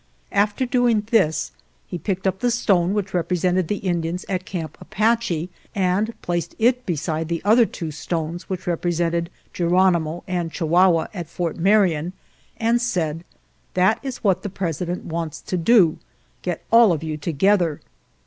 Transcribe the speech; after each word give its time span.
After 0.31 0.65
doing 0.65 1.03
this 1.11 1.51
he 1.85 1.99
picked 1.99 2.25
up 2.25 2.39
the 2.39 2.49
stone 2.49 2.95
which 2.95 3.11
repre 3.11 3.37
sented 3.37 3.67
the 3.67 3.75
Indians 3.85 4.25
at 4.27 4.45
Camp 4.45 4.75
Apache 4.81 5.51
and 5.75 6.19
placed 6.23 6.55
it 6.57 6.87
beside 6.87 7.27
the 7.27 7.39
other 7.45 7.67
two 7.67 7.91
stones 7.91 8.49
which 8.49 8.65
represented 8.65 9.29
Geronimo 9.53 10.23
and 10.27 10.51
Chihuahau 10.51 11.07
at 11.13 11.29
Fort 11.29 11.57
Marion, 11.57 12.13
and 12.57 12.81
said, 12.81 13.23
* 13.49 13.73
That 13.75 13.99
is 14.01 14.23
what 14.23 14.41
the 14.41 14.49
President 14.49 15.05
wants 15.05 15.39
to 15.41 15.55
do, 15.55 15.99
get 16.41 16.63
all 16.71 16.91
of 16.91 17.03
you 17.03 17.15
to 17.17 17.31
gether.' 17.31 17.79